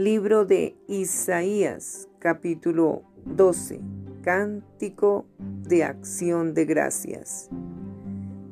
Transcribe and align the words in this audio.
Libro 0.00 0.46
de 0.46 0.78
Isaías, 0.88 2.08
capítulo 2.20 3.02
12. 3.26 3.82
Cántico 4.22 5.26
de 5.38 5.84
acción 5.84 6.54
de 6.54 6.64
gracias. 6.64 7.50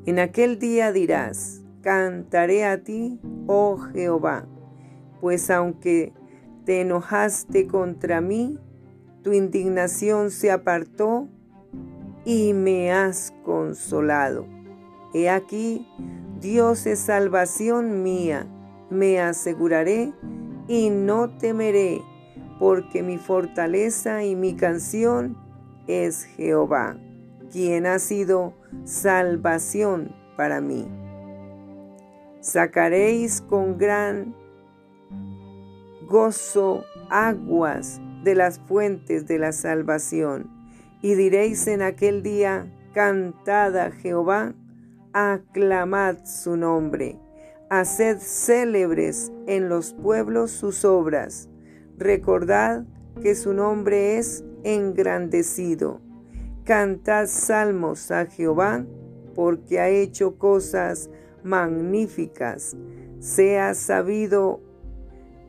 En 0.04 0.18
aquel 0.18 0.58
día 0.58 0.92
dirás, 0.92 1.62
cantaré 1.80 2.66
a 2.66 2.84
ti, 2.84 3.18
oh 3.46 3.78
Jehová, 3.78 4.46
pues 5.22 5.50
aunque 5.50 6.12
te 6.66 6.82
enojaste 6.82 7.66
contra 7.66 8.20
mí, 8.20 8.58
tu 9.22 9.32
indignación 9.32 10.30
se 10.30 10.50
apartó 10.50 11.28
y 12.26 12.52
me 12.52 12.92
has 12.92 13.32
consolado. 13.42 14.46
He 15.14 15.30
aquí, 15.30 15.88
Dios 16.42 16.86
es 16.86 16.98
salvación 16.98 18.02
mía, 18.02 18.46
me 18.90 19.18
aseguraré 19.18 20.12
y 20.68 20.90
no 20.90 21.30
temeré, 21.30 22.02
porque 22.58 23.02
mi 23.02 23.16
fortaleza 23.16 24.22
y 24.22 24.36
mi 24.36 24.54
canción 24.54 25.36
es 25.86 26.24
Jehová, 26.24 26.98
quien 27.50 27.86
ha 27.86 27.98
sido 27.98 28.52
salvación 28.84 30.14
para 30.36 30.60
mí. 30.60 30.86
Sacaréis 32.40 33.40
con 33.40 33.78
gran 33.78 34.34
gozo 36.06 36.84
aguas 37.10 38.00
de 38.22 38.34
las 38.34 38.58
fuentes 38.60 39.26
de 39.26 39.38
la 39.38 39.52
salvación, 39.52 40.50
y 41.00 41.14
diréis 41.14 41.66
en 41.66 41.80
aquel 41.80 42.22
día, 42.22 42.70
cantad 42.92 43.76
a 43.78 43.90
Jehová, 43.90 44.54
aclamad 45.12 46.24
su 46.24 46.56
nombre 46.56 47.18
Haced 47.70 48.20
célebres 48.20 49.30
en 49.46 49.68
los 49.68 49.92
pueblos 49.92 50.50
sus 50.50 50.86
obras. 50.86 51.50
Recordad 51.98 52.86
que 53.20 53.34
su 53.34 53.52
nombre 53.52 54.16
es 54.16 54.42
engrandecido. 54.64 56.00
Cantad 56.64 57.26
salmos 57.26 58.10
a 58.10 58.24
Jehová, 58.24 58.86
porque 59.34 59.80
ha 59.80 59.90
hecho 59.90 60.38
cosas 60.38 61.10
magníficas. 61.44 62.74
Sea 63.20 63.74
sabido 63.74 64.62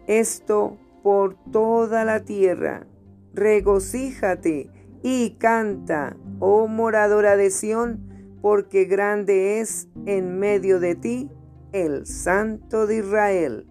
esto 0.05 0.77
por 1.01 1.38
toda 1.51 2.03
la 2.03 2.25
tierra. 2.25 2.85
Regocíjate 3.33 4.69
y 5.03 5.38
canta, 5.39 6.17
oh 6.39 6.67
moradora 6.67 7.38
de 7.38 7.49
Sión, 7.49 8.01
porque 8.41 8.83
grande 8.83 9.61
es 9.61 9.88
en 10.05 10.38
medio 10.38 10.81
de 10.81 10.95
ti 10.95 11.29
el 11.72 12.08
Santo 12.08 12.88
de 12.88 12.98
Israel. 12.98 13.67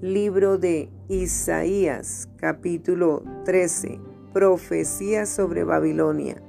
Libro 0.00 0.56
de 0.56 0.88
Isaías, 1.08 2.26
capítulo 2.36 3.22
13. 3.44 4.00
Profecía 4.32 5.26
sobre 5.26 5.64
Babilonia. 5.64 6.40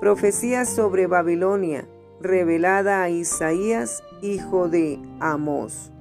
Profecía 0.00 0.64
sobre 0.64 1.06
Babilonia, 1.06 1.86
revelada 2.22 3.02
a 3.02 3.10
Isaías, 3.10 4.02
hijo 4.22 4.68
de 4.68 4.98
Amós. 5.20 5.92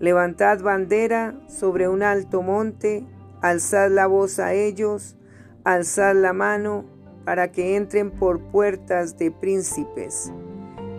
Levantad 0.00 0.62
bandera 0.62 1.38
sobre 1.46 1.88
un 1.88 2.02
alto 2.02 2.40
monte, 2.40 3.04
alzad 3.42 3.90
la 3.90 4.06
voz 4.06 4.38
a 4.38 4.54
ellos, 4.54 5.16
alzad 5.64 6.14
la 6.16 6.32
mano, 6.32 6.86
para 7.26 7.52
que 7.52 7.76
entren 7.76 8.10
por 8.10 8.40
puertas 8.40 9.18
de 9.18 9.30
príncipes 9.30 10.32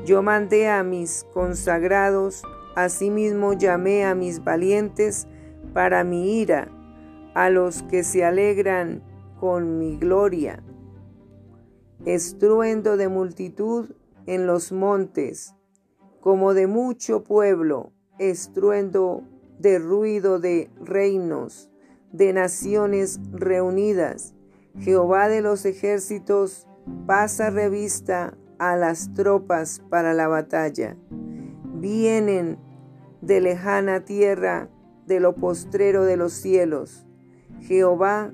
yo 0.05 0.21
mandé 0.21 0.69
a 0.69 0.83
mis 0.83 1.25
consagrados, 1.33 2.43
asimismo 2.75 3.53
llamé 3.53 4.05
a 4.05 4.13
mis 4.13 4.43
valientes 4.43 5.27
para 5.73 6.03
mi 6.03 6.39
ira, 6.39 6.69
a 7.33 7.49
los 7.49 7.81
que 7.83 8.03
se 8.03 8.23
alegran 8.23 9.01
con 9.39 9.79
mi 9.79 9.97
gloria. 9.97 10.63
Estruendo 12.05 12.97
de 12.97 13.09
multitud 13.09 13.95
en 14.27 14.45
los 14.45 14.71
montes, 14.71 15.55
como 16.21 16.53
de 16.53 16.67
mucho 16.67 17.23
pueblo, 17.23 17.91
estruendo 18.19 19.23
de 19.57 19.79
ruido 19.79 20.39
de 20.39 20.69
reinos, 20.79 21.71
de 22.11 22.31
naciones 22.31 23.19
reunidas. 23.31 24.35
Jehová 24.77 25.29
de 25.29 25.41
los 25.41 25.65
ejércitos 25.65 26.67
pasa 27.07 27.49
revista 27.49 28.37
a 28.59 28.75
las 28.75 29.13
tropas 29.13 29.81
para 29.89 30.13
la 30.13 30.27
batalla. 30.27 30.97
Vienen 31.75 32.57
de 33.21 33.41
lejana 33.41 34.05
tierra, 34.05 34.69
de 35.05 35.19
lo 35.19 35.35
postrero 35.35 36.03
de 36.03 36.17
los 36.17 36.33
cielos, 36.33 37.05
Jehová 37.61 38.31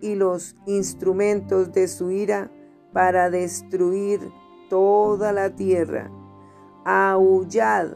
y 0.00 0.14
los 0.14 0.56
instrumentos 0.66 1.72
de 1.72 1.88
su 1.88 2.10
ira 2.10 2.50
para 2.92 3.30
destruir 3.30 4.20
toda 4.70 5.32
la 5.32 5.50
tierra. 5.50 6.10
Aullad, 6.84 7.88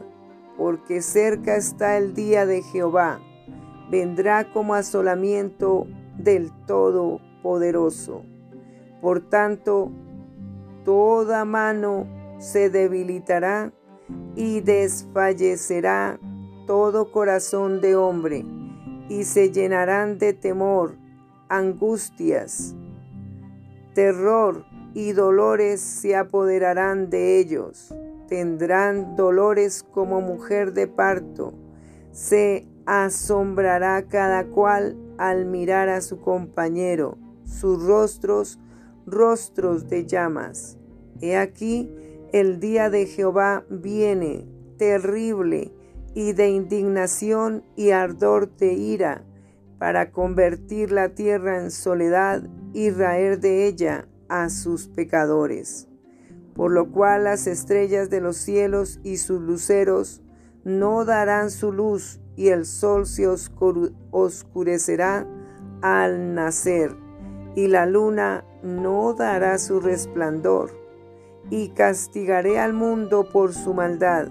porque 0.57 1.01
cerca 1.01 1.55
está 1.55 1.97
el 1.97 2.13
día 2.13 2.45
de 2.45 2.61
Jehová. 2.61 3.19
Vendrá 3.89 4.51
como 4.51 4.75
asolamiento 4.75 5.87
del 6.17 6.51
Todopoderoso. 6.65 8.23
Por 9.01 9.21
tanto, 9.21 9.91
toda 10.83 11.45
mano 11.45 12.07
se 12.39 12.69
debilitará 12.69 13.71
y 14.35 14.61
desfallecerá 14.61 16.19
todo 16.65 17.11
corazón 17.11 17.81
de 17.81 17.95
hombre, 17.95 18.45
y 19.09 19.23
se 19.23 19.51
llenarán 19.51 20.19
de 20.19 20.33
temor, 20.33 20.95
angustias, 21.49 22.75
terror 23.93 24.65
y 24.93 25.13
dolores 25.13 25.81
se 25.81 26.15
apoderarán 26.15 27.09
de 27.09 27.39
ellos. 27.39 27.93
Tendrán 28.27 29.15
dolores 29.15 29.83
como 29.83 30.21
mujer 30.21 30.73
de 30.73 30.87
parto. 30.87 31.53
Se 32.11 32.67
asombrará 32.85 34.03
cada 34.07 34.45
cual 34.45 34.95
al 35.17 35.45
mirar 35.45 35.89
a 35.89 36.01
su 36.01 36.21
compañero. 36.21 37.17
Sus 37.45 37.83
rostros 37.83 38.59
rostros 39.11 39.89
de 39.89 40.05
llamas. 40.05 40.77
He 41.21 41.37
aquí, 41.37 41.91
el 42.31 42.59
día 42.59 42.89
de 42.89 43.05
Jehová 43.05 43.65
viene, 43.69 44.45
terrible, 44.77 45.73
y 46.15 46.33
de 46.33 46.49
indignación 46.49 47.63
y 47.75 47.91
ardor 47.91 48.55
de 48.57 48.73
ira, 48.73 49.23
para 49.77 50.11
convertir 50.11 50.91
la 50.91 51.09
tierra 51.09 51.61
en 51.61 51.71
soledad 51.71 52.43
y 52.73 52.89
raer 52.89 53.39
de 53.39 53.67
ella 53.67 54.07
a 54.27 54.49
sus 54.49 54.87
pecadores. 54.87 55.87
Por 56.53 56.71
lo 56.71 56.91
cual 56.91 57.23
las 57.23 57.47
estrellas 57.47 58.09
de 58.09 58.21
los 58.21 58.37
cielos 58.37 58.99
y 59.03 59.17
sus 59.17 59.39
luceros 59.41 60.21
no 60.63 61.05
darán 61.05 61.51
su 61.51 61.71
luz, 61.71 62.19
y 62.35 62.49
el 62.49 62.65
sol 62.65 63.05
se 63.05 63.27
oscurecerá 64.11 65.27
al 65.81 66.33
nacer 66.33 67.08
y 67.59 67.67
la 67.67 67.85
luna 67.85 68.45
no 68.63 69.13
dará 69.13 69.57
su 69.57 69.81
resplandor, 69.81 70.71
y 71.49 71.71
castigaré 71.71 72.57
al 72.57 72.71
mundo 72.71 73.27
por 73.27 73.53
su 73.53 73.73
maldad, 73.73 74.29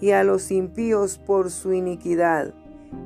y 0.00 0.12
a 0.12 0.22
los 0.22 0.52
impíos 0.52 1.18
por 1.18 1.50
su 1.50 1.72
iniquidad, 1.72 2.54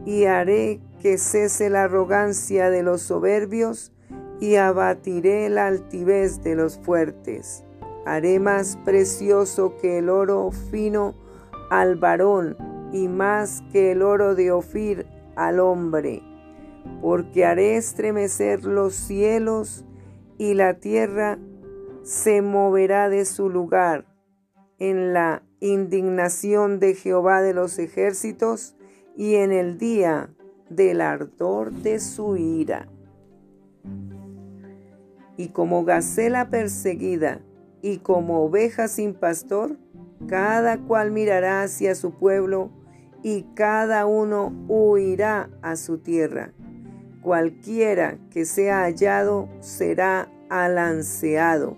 y 0.05 0.25
haré 0.27 0.83
que 1.01 1.17
cese 1.17 1.71
la 1.71 1.85
arrogancia 1.85 2.69
de 2.69 2.83
los 2.83 3.01
soberbios, 3.01 3.91
y 4.39 4.57
abatiré 4.57 5.49
la 5.49 5.69
altivez 5.69 6.43
de 6.43 6.57
los 6.57 6.79
fuertes. 6.79 7.65
Haré 8.05 8.41
más 8.41 8.77
precioso 8.85 9.79
que 9.81 9.97
el 9.97 10.11
oro 10.11 10.51
fino 10.51 11.15
al 11.71 11.97
varón, 11.97 12.55
y 12.93 13.09
más 13.09 13.63
que 13.73 13.93
el 13.93 14.03
oro 14.03 14.35
de 14.35 14.53
Ofir 14.53 15.07
al 15.37 15.59
hombre 15.59 16.23
porque 17.01 17.45
haré 17.45 17.77
estremecer 17.77 18.65
los 18.65 18.95
cielos 18.95 19.85
y 20.39 20.55
la 20.55 20.81
tierra 20.81 21.39
se 22.03 22.43
moverá 22.43 23.09
de 23.09 23.25
su 23.25 23.51
lugar 23.51 24.07
en 24.79 25.13
la 25.13 25.43
indignación 25.61 26.81
de 26.81 26.95
Jehová 26.95 27.41
de 27.43 27.55
los 27.55 27.79
ejércitos 27.79 28.77
y 29.17 29.35
en 29.37 29.53
el 29.53 29.79
día 29.79 30.35
del 30.69 31.01
ardor 31.01 31.73
de 31.73 32.01
su 32.01 32.37
ira. 32.37 32.89
Y 35.37 35.49
como 35.49 35.85
gacela 35.85 36.51
perseguida 36.51 37.41
y 37.83 37.99
como 37.99 38.45
oveja 38.45 38.89
sin 38.89 39.15
pastor, 39.15 39.79
cada 40.27 40.79
cual 40.79 41.11
mirará 41.11 41.63
hacia 41.63 41.95
su 41.95 42.13
pueblo 42.13 42.71
y 43.23 43.43
cada 43.55 44.07
uno 44.07 44.53
huirá 44.69 45.51
a 45.63 45.77
su 45.77 45.99
tierra 45.99 46.53
cualquiera 47.25 48.19
que 48.31 48.45
sea 48.45 48.83
hallado 48.83 49.49
será 49.61 50.29
alanceado, 50.51 51.75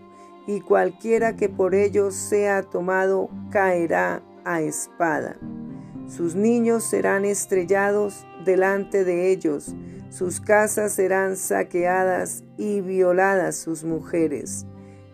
y 0.49 0.61
cualquiera 0.61 1.37
que 1.37 1.49
por 1.49 1.77
ellos 1.77 2.17
sea 2.17 2.65
tomado 2.65 3.31
caerá 3.51 4.23
a 4.45 4.61
espada. 4.61 5.37
Sus 6.09 6.35
niños 6.35 6.83
serán 6.83 7.25
estrellados 7.25 8.27
delante 8.45 9.05
de 9.05 9.31
ellos, 9.31 9.75
sus 10.11 10.41
casas 10.41 10.93
serán 10.93 11.37
saqueadas 11.37 12.43
y 12.57 12.81
violadas 12.81 13.57
sus 13.57 13.85
mujeres. 13.85 14.67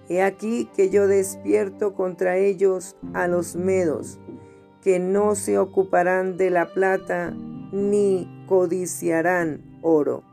He 0.09 0.23
aquí 0.23 0.71
que 0.75 0.89
yo 0.89 1.09
despierto 1.09 1.95
contra 1.95 2.39
ellos 2.39 2.97
a 3.13 3.29
los 3.29 3.55
medos, 3.55 4.19
que 4.81 4.99
no 4.99 5.35
se 5.35 5.59
ocuparán 5.59 6.39
de 6.39 6.49
la 6.49 6.73
plata 6.73 7.35
ni 7.71 8.45
codiciarán 8.49 9.72
oro. 9.83 10.25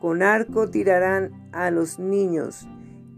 Con 0.00 0.22
arco 0.22 0.70
tirarán 0.70 1.50
a 1.52 1.70
los 1.70 1.98
niños, 1.98 2.66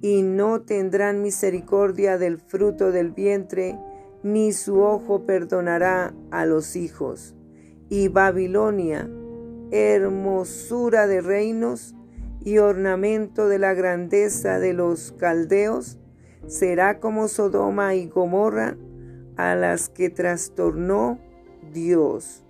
y 0.03 0.23
no 0.23 0.63
tendrán 0.63 1.23
misericordia 1.23 2.19
del 2.19 2.39
fruto 2.39 2.91
del 2.91 3.11
vientre, 3.11 3.79
ni 4.23 4.53
su 4.53 4.81
ojo 4.81 5.27
perdonará 5.27 6.15
a 6.31 6.47
los 6.47 6.75
hijos. 6.77 7.35
Y 7.89 8.09
Babilonia, 8.09 9.11
hermosura 9.71 11.07
de 11.07 11.21
reinos 11.21 11.95
y 12.43 12.59
ornamento 12.59 13.49
de 13.49 13.59
la 13.59 13.75
grandeza 13.75 14.59
de 14.59 14.73
los 14.73 15.13
caldeos, 15.13 15.99
será 16.47 16.99
como 16.99 17.29
Sodoma 17.29 17.95
y 17.95 18.09
Gomorra, 18.09 18.77
a 19.37 19.55
las 19.55 19.89
que 19.89 20.11
trastornó 20.11 21.19
Dios. 21.73 22.45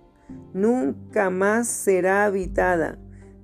Nunca 0.53 1.29
más 1.29 1.67
será 1.67 2.25
habitada 2.25 2.97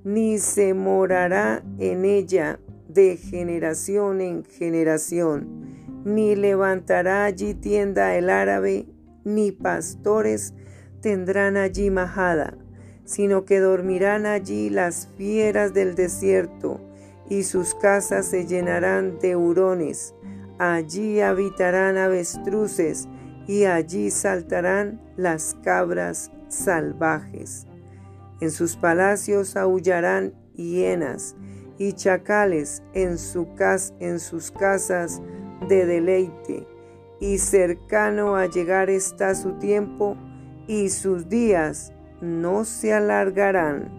ni 0.07 0.39
se 0.39 0.73
morará 0.73 1.61
en 1.79 2.05
ella 2.05 2.61
de 2.87 3.17
generación 3.17 4.21
en 4.21 4.45
generación, 4.45 6.01
ni 6.05 6.33
levantará 6.33 7.25
allí 7.25 7.53
tienda 7.53 8.15
el 8.15 8.29
árabe, 8.29 8.85
ni 9.25 9.51
pastores 9.51 10.53
tendrán 11.01 11.57
allí 11.57 11.91
majada, 11.91 12.57
sino 13.03 13.43
que 13.43 13.59
dormirán 13.59 14.25
allí 14.25 14.69
las 14.69 15.09
fieras 15.17 15.73
del 15.73 15.95
desierto, 15.95 16.79
y 17.29 17.43
sus 17.43 17.75
casas 17.75 18.27
se 18.27 18.45
llenarán 18.45 19.19
de 19.19 19.35
hurones, 19.35 20.15
allí 20.57 21.19
habitarán 21.19 21.97
avestruces, 21.97 23.09
y 23.45 23.65
allí 23.65 24.09
saltarán 24.09 25.01
las 25.17 25.57
cabras 25.63 26.31
salvajes. 26.57 27.67
En 28.41 28.51
sus 28.51 28.75
palacios 28.75 29.55
aullarán 29.55 30.33
hienas 30.55 31.35
y 31.77 31.93
chacales 31.93 32.83
en, 32.93 33.17
su 33.17 33.47
en 33.99 34.19
sus 34.19 34.51
casas 34.51 35.21
de 35.67 35.85
deleite, 35.85 36.67
y 37.19 37.37
cercano 37.37 38.35
a 38.35 38.45
llegar 38.47 38.89
está 38.89 39.35
su 39.35 39.53
tiempo, 39.53 40.17
y 40.67 40.89
sus 40.89 41.29
días 41.29 41.93
no 42.21 42.65
se 42.65 42.93
alargarán. 42.93 43.91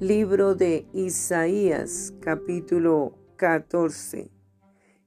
Libro 0.00 0.54
de 0.54 0.86
Isaías 0.92 2.12
capítulo 2.20 3.16
14 3.36 4.30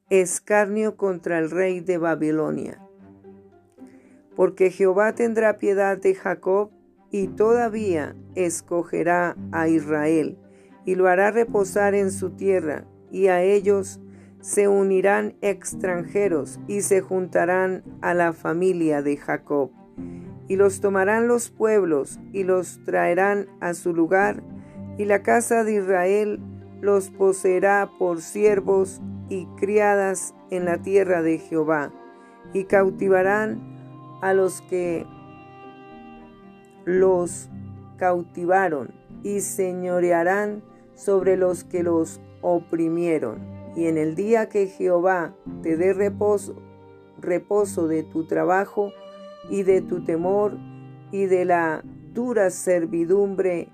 Escarnio 0.10 0.96
contra 0.96 1.40
el 1.40 1.50
rey 1.50 1.80
de 1.80 1.98
Babilonia. 1.98 2.85
Porque 4.36 4.72
Jehová 4.72 5.16
tendrá 5.16 5.58
piedad 5.58 5.98
de 5.98 6.16
Jacob 6.16 6.72
y 7.12 7.28
todavía 7.28 8.16
escogerá 8.36 9.36
a 9.52 9.68
Israel 9.68 10.38
y 10.86 10.96
lo 10.96 11.08
hará 11.08 11.32
reposar 11.32 11.96
en 11.96 12.12
su 12.12 12.32
tierra, 12.32 12.86
y 13.12 13.28
a 13.28 13.42
ellos 13.42 14.00
se 14.40 14.68
unirán 14.68 15.36
extranjeros 15.42 16.60
y 16.68 16.82
se 16.82 17.02
juntarán 17.02 17.84
a 18.02 18.14
la 18.14 18.34
familia 18.34 19.02
de 19.02 19.18
Jacob. 19.18 19.72
Y 20.48 20.58
los 20.58 20.80
tomarán 20.80 21.28
los 21.28 21.50
pueblos 21.50 22.20
y 22.32 22.44
los 22.44 22.84
traerán 22.86 23.48
a 23.60 23.74
su 23.74 23.94
lugar, 23.94 24.44
y 24.98 25.06
la 25.06 25.24
casa 25.24 25.64
de 25.64 25.74
Israel 25.74 26.40
los 26.82 27.10
poseerá 27.10 27.90
por 27.98 28.22
siervos 28.22 29.02
y 29.28 29.48
criadas 29.58 30.36
en 30.52 30.66
la 30.66 30.78
tierra 30.78 31.24
de 31.24 31.40
Jehová, 31.40 31.92
y 32.54 32.66
cautivarán 32.66 33.75
a 34.22 34.34
los 34.34 34.62
que 34.62 35.06
los 36.86 37.50
cautivaron 37.98 38.94
y 39.24 39.42
señorearán 39.42 40.64
sobre 40.94 41.38
los 41.38 41.64
que 41.64 41.84
los 41.84 42.22
oprimieron. 42.42 43.40
Y 43.76 43.88
en 43.88 43.98
el 43.98 44.16
día 44.16 44.48
que 44.48 44.68
Jehová 44.68 45.36
te 45.62 45.78
dé 45.78 45.94
reposo, 45.94 46.56
reposo 47.20 47.88
de 47.88 48.04
tu 48.04 48.26
trabajo 48.26 48.92
y 49.50 49.64
de 49.64 49.82
tu 49.82 50.04
temor 50.04 50.58
y 51.12 51.26
de 51.26 51.46
la 51.46 51.84
dura 52.14 52.50
servidumbre 52.50 53.70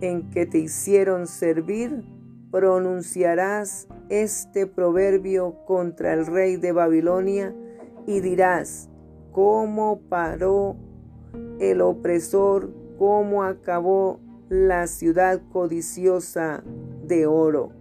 en 0.00 0.30
que 0.30 0.46
te 0.46 0.58
hicieron 0.58 1.26
servir, 1.26 2.04
pronunciarás 2.50 3.88
este 4.08 4.66
proverbio 4.66 5.56
contra 5.66 6.12
el 6.12 6.26
rey 6.26 6.56
de 6.56 6.72
Babilonia 6.72 7.54
y 8.06 8.20
dirás, 8.20 8.88
¿cómo 9.34 10.00
paró 10.08 10.76
el 11.58 11.80
opresor, 11.80 12.70
cómo 12.98 13.42
acabó 13.42 14.20
la 14.48 14.86
ciudad 14.86 15.42
codiciosa 15.52 16.62
de 17.04 17.26
oro. 17.26 17.72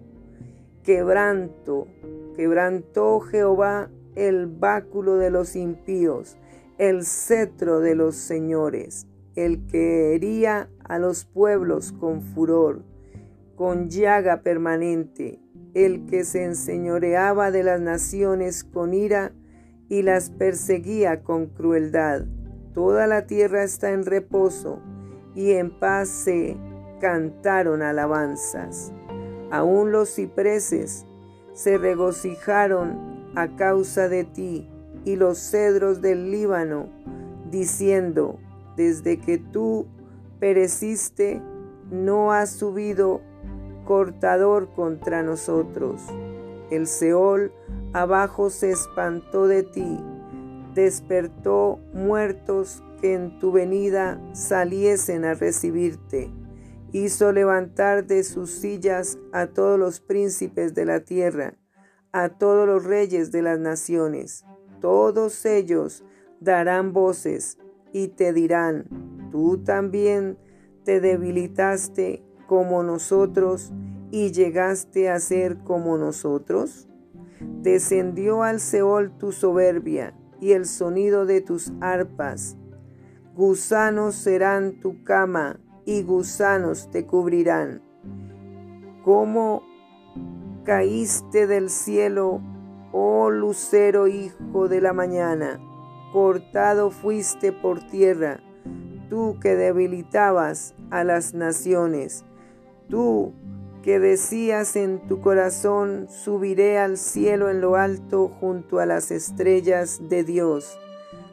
Quebranto, 0.81 1.87
quebrantó 2.35 3.19
Jehová 3.19 3.91
el 4.15 4.47
báculo 4.47 5.17
de 5.17 5.29
los 5.29 5.55
impíos, 5.55 6.37
el 6.79 7.05
cetro 7.05 7.79
de 7.79 7.93
los 7.95 8.15
señores, 8.15 9.05
el 9.35 9.67
que 9.67 10.15
hería 10.15 10.69
a 10.83 10.97
los 10.97 11.25
pueblos 11.25 11.91
con 11.91 12.21
furor, 12.21 12.81
con 13.55 13.89
llaga 13.89 14.41
permanente, 14.41 15.39
el 15.75 16.07
que 16.07 16.23
se 16.23 16.43
enseñoreaba 16.43 17.51
de 17.51 17.63
las 17.63 17.79
naciones 17.79 18.63
con 18.63 18.95
ira 18.95 19.33
y 19.93 20.01
las 20.01 20.31
perseguía 20.31 21.21
con 21.21 21.45
crueldad 21.45 22.23
Toda 22.73 23.05
la 23.05 23.27
tierra 23.27 23.63
está 23.63 23.91
en 23.91 24.03
reposo 24.03 24.79
y 25.35 25.51
en 25.51 25.69
paz 25.69 26.09
se 26.09 26.57
cantaron 26.99 27.83
alabanzas. 27.83 28.91
Aún 29.51 29.91
los 29.91 30.15
cipreses 30.15 31.05
se 31.53 31.77
regocijaron 31.77 33.31
a 33.35 33.55
causa 33.55 34.09
de 34.09 34.23
ti 34.23 34.67
y 35.05 35.15
los 35.17 35.37
cedros 35.37 36.01
del 36.01 36.31
Líbano, 36.31 36.89
diciendo, 37.51 38.39
desde 38.75 39.19
que 39.19 39.37
tú 39.37 39.85
pereciste, 40.39 41.39
no 41.91 42.31
ha 42.31 42.47
subido 42.47 43.21
cortador 43.85 44.73
contra 44.73 45.21
nosotros. 45.21 46.01
El 46.71 46.87
Seol 46.87 47.51
abajo 47.93 48.49
se 48.49 48.71
espantó 48.71 49.47
de 49.47 49.63
ti 49.63 49.99
despertó 50.73 51.79
muertos 51.93 52.83
que 53.01 53.13
en 53.13 53.39
tu 53.39 53.51
venida 53.51 54.19
saliesen 54.33 55.25
a 55.25 55.33
recibirte. 55.33 56.31
Hizo 56.91 57.31
levantar 57.31 58.05
de 58.05 58.23
sus 58.23 58.51
sillas 58.51 59.17
a 59.31 59.47
todos 59.47 59.79
los 59.79 59.99
príncipes 59.99 60.73
de 60.73 60.85
la 60.85 61.01
tierra, 61.01 61.55
a 62.11 62.29
todos 62.29 62.67
los 62.67 62.83
reyes 62.83 63.31
de 63.31 63.41
las 63.41 63.59
naciones. 63.59 64.45
Todos 64.79 65.45
ellos 65.45 66.03
darán 66.39 66.93
voces 66.93 67.57
y 67.91 68.09
te 68.09 68.33
dirán, 68.33 68.85
tú 69.31 69.57
también 69.63 70.37
te 70.83 70.99
debilitaste 70.99 72.23
como 72.47 72.83
nosotros 72.83 73.71
y 74.11 74.31
llegaste 74.31 75.09
a 75.09 75.19
ser 75.19 75.57
como 75.59 75.97
nosotros. 75.97 76.87
Descendió 77.61 78.43
al 78.43 78.59
Seol 78.59 79.17
tu 79.17 79.31
soberbia 79.31 80.13
y 80.39 80.51
el 80.51 80.65
sonido 80.65 81.25
de 81.25 81.41
tus 81.41 81.71
arpas. 81.79 82.57
Gusanos 83.35 84.15
serán 84.15 84.79
tu 84.79 85.03
cama 85.03 85.59
y 85.85 86.03
gusanos 86.03 86.89
te 86.91 87.05
cubrirán. 87.05 87.81
Como 89.03 89.63
caíste 90.63 91.47
del 91.47 91.69
cielo, 91.69 92.41
oh 92.91 93.29
lucero 93.29 94.07
hijo 94.07 94.67
de 94.67 94.81
la 94.81 94.93
mañana, 94.93 95.59
cortado 96.11 96.91
fuiste 96.91 97.51
por 97.51 97.79
tierra, 97.87 98.39
tú 99.09 99.37
que 99.41 99.55
debilitabas 99.55 100.75
a 100.91 101.03
las 101.03 101.33
naciones, 101.33 102.23
tú 102.87 103.33
que 103.83 103.99
decías 103.99 104.77
en 104.77 105.05
tu 105.07 105.19
corazón, 105.19 106.07
subiré 106.09 106.79
al 106.79 106.97
cielo 106.97 107.49
en 107.49 107.59
lo 107.59 107.75
alto 107.75 108.29
junto 108.29 108.79
a 108.79 108.85
las 108.85 109.11
estrellas 109.11 109.99
de 110.09 110.23
Dios. 110.23 110.79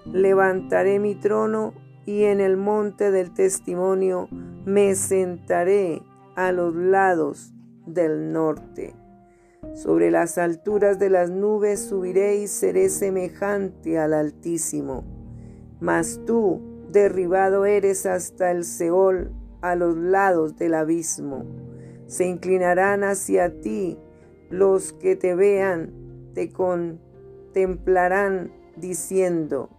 Levantaré 0.04 0.98
mi 0.98 1.14
trono 1.14 1.72
y 2.04 2.24
en 2.24 2.40
el 2.40 2.56
monte 2.56 3.12
del 3.12 3.32
testimonio 3.32 4.28
me 4.64 4.96
sentaré 4.96 6.02
a 6.34 6.50
los 6.50 6.74
lados 6.74 7.54
del 7.86 8.32
norte. 8.32 8.96
Sobre 9.74 10.10
las 10.10 10.36
alturas 10.36 10.98
de 10.98 11.08
las 11.08 11.30
nubes 11.30 11.78
subiré 11.80 12.36
y 12.36 12.48
seré 12.48 12.88
semejante 12.88 13.98
al 13.98 14.12
Altísimo. 14.12 15.04
Mas 15.78 16.20
tú 16.26 16.60
derribado 16.90 17.64
eres 17.64 18.06
hasta 18.06 18.50
el 18.50 18.64
Seol 18.64 19.30
a 19.60 19.76
los 19.76 19.96
lados 19.96 20.56
del 20.56 20.74
abismo. 20.74 21.44
Se 22.10 22.26
inclinarán 22.26 23.04
hacia 23.04 23.60
ti 23.60 23.96
los 24.50 24.92
que 24.92 25.14
te 25.14 25.36
vean, 25.36 25.92
te 26.34 26.50
contemplarán 26.50 28.50
diciendo, 28.76 29.70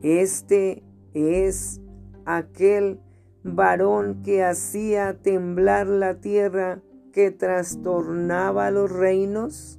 Este 0.00 0.82
es 1.12 1.82
aquel 2.24 3.00
varón 3.44 4.22
que 4.22 4.42
hacía 4.42 5.18
temblar 5.20 5.88
la 5.88 6.22
tierra, 6.22 6.80
que 7.12 7.30
trastornaba 7.30 8.70
los 8.70 8.90
reinos, 8.90 9.78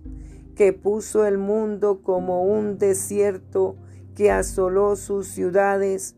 que 0.56 0.74
puso 0.74 1.26
el 1.26 1.40
mundo 1.40 2.04
como 2.04 2.44
un 2.44 2.78
desierto, 2.78 3.78
que 4.14 4.30
asoló 4.30 4.96
sus 4.96 5.26
ciudades, 5.26 6.16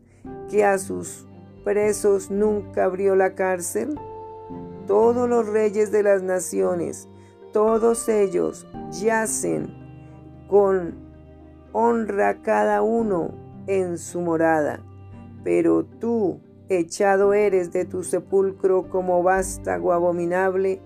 que 0.50 0.66
a 0.66 0.76
sus 0.76 1.26
presos 1.64 2.30
nunca 2.30 2.84
abrió 2.84 3.16
la 3.16 3.34
cárcel? 3.34 3.98
Todos 4.86 5.28
los 5.28 5.48
reyes 5.48 5.90
de 5.90 6.02
las 6.02 6.22
naciones, 6.22 7.08
todos 7.52 8.08
ellos 8.08 8.66
yacen 8.92 9.74
con 10.48 10.94
honra 11.72 12.40
cada 12.42 12.82
uno 12.82 13.34
en 13.66 13.98
su 13.98 14.20
morada. 14.20 14.80
Pero 15.42 15.84
tú, 15.84 16.40
echado 16.68 17.34
eres 17.34 17.72
de 17.72 17.84
tu 17.84 18.02
sepulcro 18.02 18.88
como 18.88 19.22
vástago 19.22 19.92
abominable, 19.92 20.80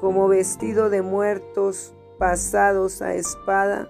como 0.00 0.28
vestido 0.28 0.90
de 0.90 1.02
muertos 1.02 1.94
pasados 2.18 3.02
a 3.02 3.14
espada, 3.14 3.88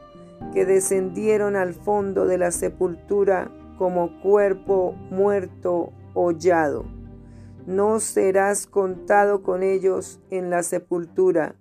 que 0.53 0.67
descendieron 0.67 1.57
al 1.57 1.75
fondo 1.75 2.27
de 2.27 2.39
la 2.39 2.51
sepultura 2.51 3.51
como 3.79 4.21
cuerpo 4.21 4.95
muerto 5.11 5.93
hollado. 6.15 6.85
No 7.67 7.99
serás 7.99 8.67
contado 8.67 9.43
con 9.43 9.63
ellos 9.63 10.21
en 10.31 10.51
la 10.51 10.63
sepultura, 10.63 11.57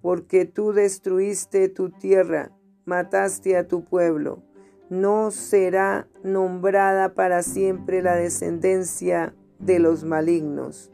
porque 0.00 0.44
tú 0.44 0.72
destruiste 0.72 1.68
tu 1.68 1.90
tierra, 1.90 2.52
mataste 2.84 3.56
a 3.56 3.66
tu 3.66 3.84
pueblo. 3.84 4.42
No 4.88 5.30
será 5.30 6.08
nombrada 6.22 7.14
para 7.14 7.42
siempre 7.42 8.02
la 8.02 8.14
descendencia 8.14 9.34
de 9.58 9.80
los 9.80 10.04
malignos. 10.04 10.92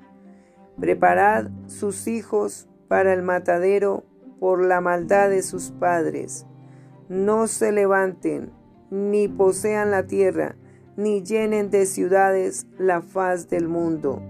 Preparad 0.80 1.50
sus 1.66 2.08
hijos 2.08 2.66
para 2.88 3.12
el 3.12 3.22
matadero 3.22 4.04
por 4.40 4.64
la 4.64 4.80
maldad 4.80 5.30
de 5.30 5.42
sus 5.42 5.70
padres. 5.72 6.46
No 7.08 7.46
se 7.46 7.70
levanten, 7.70 8.50
ni 8.90 9.28
posean 9.28 9.90
la 9.90 10.06
tierra, 10.06 10.56
ni 10.96 11.22
llenen 11.22 11.70
de 11.70 11.86
ciudades 11.86 12.66
la 12.78 13.02
faz 13.02 13.48
del 13.48 13.68
mundo, 13.68 14.22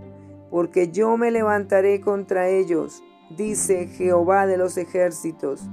porque 0.54 0.92
yo 0.92 1.16
me 1.16 1.32
levantaré 1.32 2.00
contra 2.00 2.48
ellos, 2.48 3.02
dice 3.28 3.88
Jehová 3.88 4.46
de 4.46 4.56
los 4.56 4.76
ejércitos, 4.76 5.68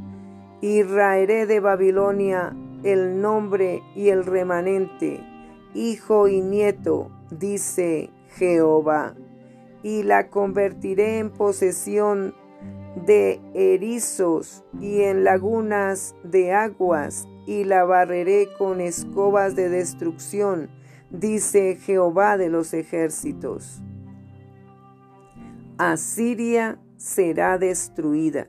y 0.60 0.82
raeré 0.82 1.46
de 1.46 1.60
Babilonia 1.60 2.56
el 2.82 3.22
nombre 3.22 3.84
y 3.96 4.10
el 4.10 4.26
remanente, 4.26 5.24
hijo 5.76 6.28
y 6.28 6.42
nieto, 6.42 7.12
dice 7.30 8.10
Jehová, 8.30 9.14
y 9.84 10.02
la 10.02 10.30
convertiré 10.30 11.20
en 11.20 11.30
posesión 11.30 12.34
de 13.06 13.40
erizos 13.54 14.64
y 14.80 15.02
en 15.04 15.24
lagunas 15.24 16.16
de 16.24 16.54
aguas, 16.54 17.28
y 17.46 17.66
la 17.66 17.84
barreré 17.84 18.48
con 18.58 18.82
escobas 18.82 19.56
de 19.56 19.70
destrucción, 19.70 20.72
dice 21.12 21.76
Jehová 21.76 22.36
de 22.38 22.50
los 22.50 22.74
ejércitos. 22.74 23.84
Asiria 25.84 26.78
será 26.98 27.58
destruida. 27.58 28.48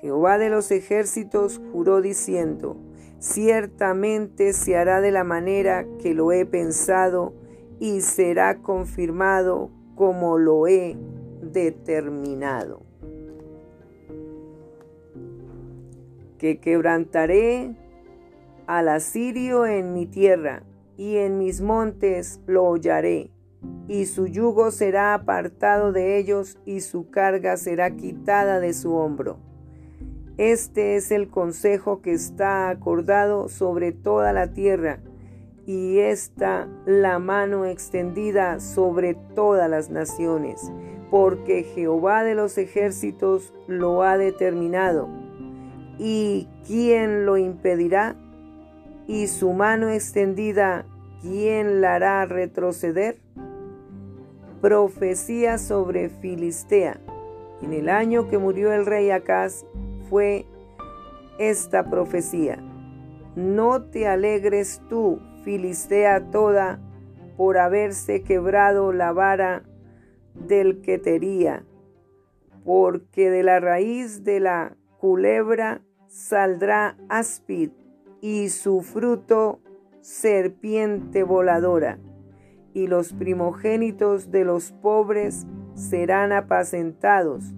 Jehová 0.00 0.38
de 0.38 0.48
los 0.48 0.70
ejércitos 0.70 1.60
juró 1.72 2.00
diciendo, 2.00 2.78
ciertamente 3.18 4.54
se 4.54 4.74
hará 4.74 5.02
de 5.02 5.10
la 5.10 5.24
manera 5.24 5.86
que 6.00 6.14
lo 6.14 6.32
he 6.32 6.46
pensado 6.46 7.34
y 7.78 8.00
será 8.00 8.62
confirmado 8.62 9.70
como 9.94 10.38
lo 10.38 10.66
he 10.66 10.96
determinado. 11.42 12.80
Que 16.38 16.60
quebrantaré 16.60 17.76
al 18.66 18.88
asirio 18.88 19.66
en 19.66 19.92
mi 19.92 20.06
tierra 20.06 20.62
y 20.96 21.18
en 21.18 21.36
mis 21.36 21.60
montes 21.60 22.40
lo 22.46 22.64
hollaré, 22.64 23.32
y 23.88 24.06
su 24.06 24.26
yugo 24.26 24.70
será 24.70 25.14
apartado 25.14 25.92
de 25.92 26.18
ellos, 26.18 26.58
y 26.64 26.80
su 26.80 27.10
carga 27.10 27.56
será 27.56 27.96
quitada 27.96 28.60
de 28.60 28.72
su 28.72 28.94
hombro. 28.94 29.38
Este 30.36 30.96
es 30.96 31.10
el 31.10 31.28
consejo 31.28 32.00
que 32.00 32.12
está 32.12 32.68
acordado 32.68 33.48
sobre 33.48 33.92
toda 33.92 34.32
la 34.32 34.52
tierra, 34.52 35.00
y 35.66 35.98
está 35.98 36.68
la 36.86 37.18
mano 37.18 37.64
extendida 37.64 38.60
sobre 38.60 39.14
todas 39.34 39.68
las 39.68 39.90
naciones, 39.90 40.72
porque 41.10 41.62
Jehová 41.62 42.22
de 42.24 42.34
los 42.34 42.58
ejércitos 42.58 43.52
lo 43.66 44.02
ha 44.02 44.16
determinado. 44.16 45.08
¿Y 45.98 46.48
quién 46.66 47.26
lo 47.26 47.36
impedirá? 47.36 48.16
y 49.08 49.26
su 49.26 49.54
mano 49.54 49.88
extendida, 49.88 50.84
¿quién 51.22 51.80
la 51.80 51.94
hará 51.94 52.26
retroceder? 52.26 53.16
Profecía 54.60 55.56
sobre 55.58 56.08
Filistea. 56.08 57.00
En 57.62 57.72
el 57.72 57.88
año 57.88 58.28
que 58.28 58.38
murió 58.38 58.72
el 58.72 58.86
rey 58.86 59.10
Acaz 59.10 59.64
fue 60.08 60.46
esta 61.38 61.88
profecía. 61.88 62.58
No 63.36 63.82
te 63.82 64.08
alegres 64.08 64.82
tú, 64.88 65.20
Filistea 65.44 66.30
toda, 66.30 66.80
por 67.36 67.58
haberse 67.58 68.22
quebrado 68.24 68.92
la 68.92 69.12
vara 69.12 69.62
del 70.34 70.80
que 70.82 70.98
tería, 70.98 71.64
porque 72.64 73.30
de 73.30 73.44
la 73.44 73.60
raíz 73.60 74.24
de 74.24 74.40
la 74.40 74.76
culebra 74.98 75.82
saldrá 76.08 76.96
áspid 77.08 77.70
y 78.20 78.48
su 78.48 78.80
fruto 78.80 79.60
serpiente 80.00 81.22
voladora, 81.22 81.98
y 82.78 82.86
los 82.86 83.12
primogénitos 83.12 84.30
de 84.30 84.44
los 84.44 84.70
pobres 84.70 85.48
serán 85.74 86.30
apacentados, 86.30 87.52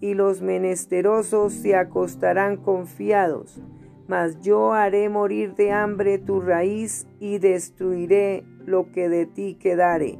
y 0.00 0.14
los 0.14 0.42
menesterosos 0.42 1.52
se 1.52 1.76
acostarán 1.76 2.56
confiados. 2.56 3.62
Mas 4.08 4.40
yo 4.40 4.72
haré 4.72 5.08
morir 5.08 5.54
de 5.54 5.70
hambre 5.70 6.18
tu 6.18 6.40
raíz 6.40 7.06
y 7.20 7.38
destruiré 7.38 8.44
lo 8.66 8.90
que 8.90 9.08
de 9.08 9.26
ti 9.26 9.54
quedare. 9.54 10.18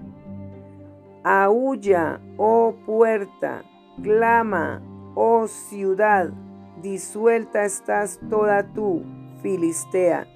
Aúlla, 1.24 2.20
oh 2.36 2.76
puerta, 2.86 3.64
clama, 4.02 4.80
oh 5.16 5.48
ciudad, 5.48 6.30
disuelta 6.80 7.64
estás 7.64 8.20
toda 8.30 8.72
tú 8.72 9.02
Filistea, 9.42 10.28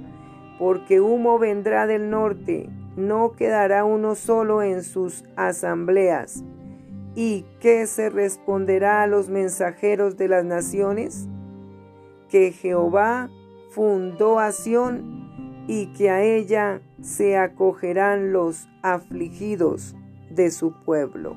porque 0.59 1.01
humo 1.01 1.39
vendrá 1.39 1.87
del 1.87 2.11
norte, 2.11 2.69
no 2.99 3.33
quedará 3.33 3.85
uno 3.85 4.17
solo 4.17 4.61
en 4.61 4.83
sus 4.83 5.25
asambleas. 5.37 6.43
¿Y 7.14 7.47
qué 7.61 7.87
se 7.87 8.11
responderá 8.11 9.02
a 9.02 9.07
los 9.07 9.28
mensajeros 9.28 10.17
de 10.17 10.28
las 10.28 10.45
naciones? 10.45 11.28
Que 12.28 12.50
Jehová 12.50 13.31
fundó 13.71 14.40
a 14.40 14.50
Sión 14.50 15.64
y 15.69 15.93
que 15.93 16.11
a 16.11 16.23
ella 16.23 16.81
se 17.00 17.38
acogerán 17.38 18.33
los 18.33 18.69
afligidos 18.83 19.95
de 20.31 20.50
su 20.50 20.73
pueblo. 20.85 21.37